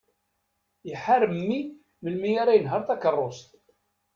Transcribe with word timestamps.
Iḥar 0.93 1.21
mmi 1.33 1.59
melmi 2.01 2.31
ara 2.41 2.57
yenher 2.57 2.81
takerrust. 2.87 3.49